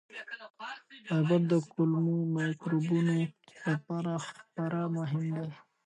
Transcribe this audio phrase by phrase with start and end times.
[1.05, 3.15] فایبر د کولمو مایکروبونو
[3.67, 5.49] لپاره خورا مهم دی.